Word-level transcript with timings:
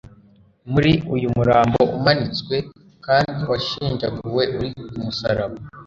Muri 0.71 0.91
uyu 1.15 1.27
murambo 1.37 1.81
umanitswe 1.97 2.55
kandi 3.05 3.39
washenjaguwe 3.51 4.43
uri 4.57 4.69
kumusaraba, 4.91 5.57